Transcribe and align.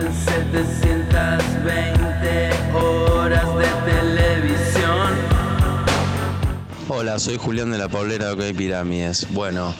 1720 0.00 2.50
horas 2.74 3.46
de 3.56 3.66
televisión. 3.90 5.10
Hola, 6.88 7.18
soy 7.18 7.36
Julián 7.36 7.70
de 7.70 7.76
la 7.78 7.88
Paulera 7.88 8.26
de 8.26 8.32
OK 8.32 8.42
Pirámides. 8.56 9.26
Bueno, 9.30 9.74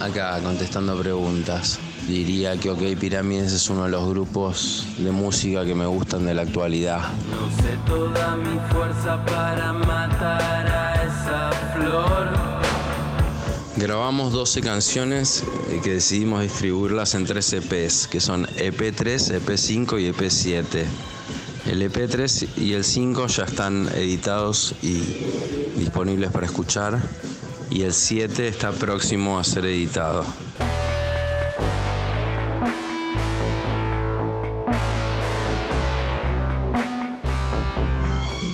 acá 0.00 0.38
contestando 0.42 0.98
preguntas. 0.98 1.78
Diría 2.06 2.58
que 2.58 2.68
OK 2.70 2.82
Pirámides 3.00 3.52
es 3.52 3.70
uno 3.70 3.84
de 3.84 3.90
los 3.90 4.06
grupos 4.08 4.86
de 4.98 5.10
música 5.10 5.64
que 5.64 5.74
me 5.74 5.86
gustan 5.86 6.26
de 6.26 6.34
la 6.34 6.42
actualidad. 6.42 7.00
No 7.30 7.50
sé 7.62 7.78
toda 7.86 8.36
mi 8.36 8.58
fuerza 8.70 9.24
para 9.24 9.72
matar 9.72 10.66
a 10.66 10.94
flor. 10.94 11.03
Grabamos 13.76 14.32
12 14.32 14.60
canciones 14.60 15.42
que 15.82 15.94
decidimos 15.94 16.42
distribuirlas 16.42 17.14
en 17.14 17.26
tres 17.26 17.52
EPs, 17.52 18.06
que 18.06 18.20
son 18.20 18.46
EP3, 18.46 19.40
EP5 19.40 20.00
y 20.00 20.12
EP7. 20.12 20.84
El 21.66 21.82
EP3 21.82 22.48
y 22.56 22.74
el 22.74 22.84
5 22.84 23.26
ya 23.26 23.42
están 23.42 23.88
editados 23.96 24.76
y 24.80 25.02
disponibles 25.76 26.30
para 26.30 26.46
escuchar 26.46 27.00
y 27.68 27.82
el 27.82 27.92
7 27.92 28.46
está 28.46 28.70
próximo 28.70 29.40
a 29.40 29.44
ser 29.44 29.64
editado. 29.64 30.24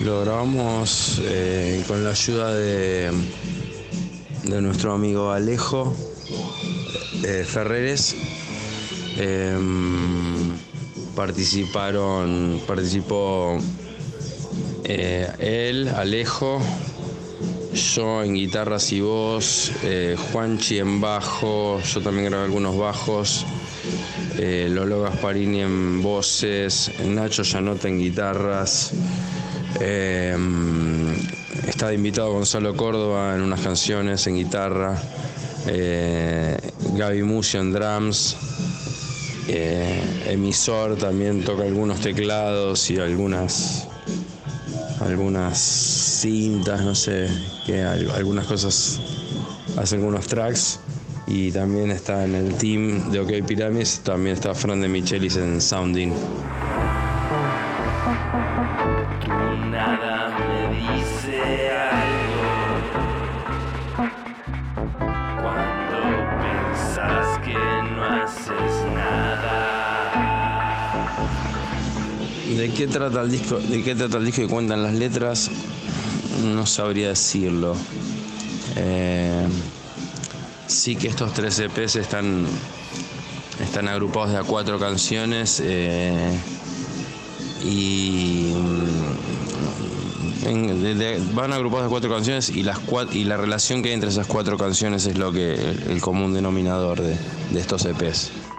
Lo 0.03 0.23
grabamos 0.23 1.21
eh, 1.25 1.85
con 1.87 2.03
la 2.03 2.11
ayuda 2.11 2.55
de, 2.55 3.13
de 4.45 4.61
nuestro 4.61 4.93
amigo 4.93 5.31
Alejo 5.31 5.95
eh, 7.25 7.45
Ferreres. 7.47 8.17
Em, 9.19 10.53
participaron, 11.15 12.61
participó 12.67 13.59
eh, 14.85 15.29
él, 15.39 15.89
Alejo, 15.89 16.61
yo 17.75 18.23
en 18.23 18.35
guitarras 18.35 18.93
y 18.93 19.01
voz, 19.01 19.73
eh, 19.83 20.17
Juanchi 20.33 20.79
en 20.79 21.01
bajo, 21.01 21.81
yo 21.83 22.01
también 22.01 22.27
grabé 22.27 22.45
algunos 22.45 22.79
bajos, 22.79 23.45
Lolo 24.39 25.03
Gasparini 25.03 25.61
en 25.61 26.03
voces, 26.03 26.91
Nacho 27.05 27.43
Llanota 27.43 27.89
en 27.89 27.99
guitarras. 27.99 28.93
Está 31.67 31.89
de 31.89 31.95
invitado 31.95 32.33
Gonzalo 32.33 32.77
Córdoba 32.77 33.35
en 33.35 33.43
unas 33.43 33.61
canciones 33.61 34.27
en 34.27 34.37
guitarra, 34.37 35.01
eh, 35.67 36.57
Gaby 36.95 37.23
Mucio 37.23 37.61
en 37.61 37.73
drums, 37.73 38.37
eh, 39.49 40.01
Emisor 40.29 40.97
también 40.97 41.43
toca 41.45 41.63
algunos 41.65 42.01
teclados 42.01 42.91
y 42.91 42.99
algunas 42.99 43.87
algunas 45.01 45.59
cintas, 45.59 46.83
no 46.83 46.95
sé, 46.95 47.27
que 47.65 47.83
al- 47.83 48.11
algunas 48.11 48.47
cosas 48.47 49.01
hace 49.77 49.95
algunos 49.97 50.27
tracks. 50.27 50.79
Y 51.27 51.53
también 51.53 51.91
está 51.93 52.25
en 52.25 52.35
el 52.35 52.55
team 52.57 53.11
de 53.13 53.21
OK 53.21 53.47
Pyramids, 53.47 54.01
también 54.01 54.35
está 54.35 54.53
Fran 54.55 54.81
de 54.81 54.89
Michelis 54.89 55.37
en 55.37 55.61
sounding. 55.61 56.11
¿De 72.61 72.69
qué 72.69 72.87
trata 72.87 73.23
el 73.23 73.31
disco? 73.31 73.59
¿De 73.59 73.83
qué 73.83 73.95
trata 73.95 74.19
el 74.19 74.27
disco 74.27 74.43
que 74.43 74.49
cuentan 74.49 74.83
las 74.83 74.93
letras? 74.93 75.51
No 76.45 76.67
sabría 76.67 77.09
decirlo. 77.09 77.75
Eh, 78.77 79.47
sí 80.67 80.95
que 80.95 81.09
estos 81.09 81.33
tres 81.33 81.59
EPs 81.59 81.97
están, 81.97 82.45
están 83.63 83.89
agrupados 83.89 84.33
de 84.33 84.37
a 84.37 84.43
cuatro 84.43 84.79
canciones 84.79 85.63
eh, 85.65 86.39
y 87.65 88.53
mm, 90.45 91.35
van 91.35 91.55
agrupados 91.55 91.87
de 91.87 91.91
cuatro 91.91 92.11
canciones 92.11 92.51
y 92.51 92.63
la 92.63 93.39
relación 93.39 93.83
que 93.83 93.89
hay 93.89 93.95
entre 93.95 94.11
esas 94.11 94.27
cuatro 94.27 94.59
canciones 94.59 95.07
es 95.07 95.17
lo 95.17 95.33
que 95.33 95.55
el, 95.55 96.03
común 96.03 96.35
denominador 96.35 97.01
de, 97.01 97.17
de 97.53 97.59
estos 97.59 97.87
EPs. 97.87 98.50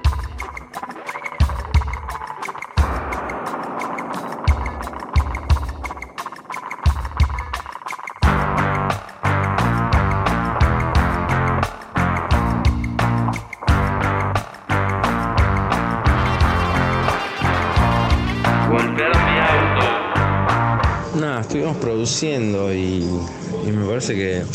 Estuvimos 21.52 21.76
produciendo 21.80 22.74
y, 22.74 23.06
me 23.66 23.86
parece 23.86 24.16
que, 24.16 24.38
eh, 24.38 24.46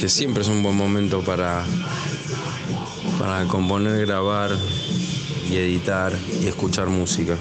que 0.00 0.08
siempre 0.08 0.42
es 0.42 0.48
un 0.48 0.62
buen 0.62 0.74
momento 0.74 1.20
para, 1.20 1.66
para 3.18 3.44
componer, 3.44 4.06
grabar 4.06 4.52
y 5.50 5.56
editar 5.56 6.14
y 6.40 6.46
escuchar 6.46 6.86
música. 6.86 7.36